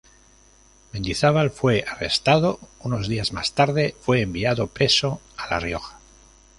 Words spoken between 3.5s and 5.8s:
tarde, fue enviado preso a La